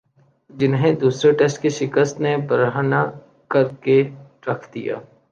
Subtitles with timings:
[0.49, 3.01] جنہیں دوسرے ٹیسٹ کی شکست نے برہنہ
[3.51, 4.01] کر کے
[4.47, 4.95] رکھ دیا